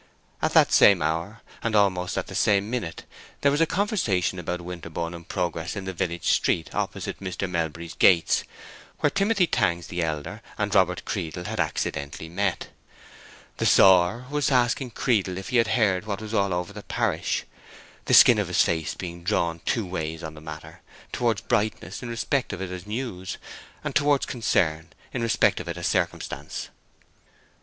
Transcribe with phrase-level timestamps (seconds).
[0.41, 3.05] At that same hour, and almost at that same minute,
[3.41, 7.47] there was a conversation about Winterborne in progress in the village street, opposite Mr.
[7.47, 8.43] Melbury's gates,
[8.97, 12.69] where Timothy Tangs the elder and Robert Creedle had accidentally met.
[13.57, 17.43] The sawyer was asking Creedle if he had heard what was all over the parish,
[18.05, 22.53] the skin of his face being drawn two ways on the matter—towards brightness in respect
[22.53, 23.37] of it as news,
[23.83, 26.69] and towards concern in respect of it as circumstance.